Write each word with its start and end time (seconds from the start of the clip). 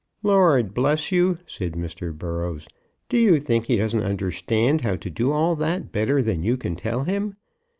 "Lord 0.23 0.73
bless 0.73 1.11
you!" 1.11 1.37
said 1.45 1.73
Mr. 1.73 2.11
Burrows. 2.11 2.67
"Do 3.07 3.19
you 3.19 3.39
think 3.39 3.65
he 3.65 3.75
doesn't 3.77 4.01
understand 4.01 4.81
how 4.81 4.95
to 4.95 5.09
do 5.11 5.31
all 5.31 5.55
that 5.57 5.91
better 5.91 6.23
than 6.23 6.41
you 6.41 6.57
can 6.57 6.75
tell 6.75 7.03
him? 7.03 7.35